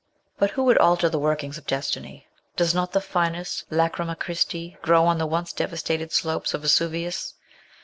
[0.39, 2.25] But who would alter the workings of destiny?
[2.55, 7.35] Does not the finest Lacryma Christi grow on the once devastated slopes of Vesuvius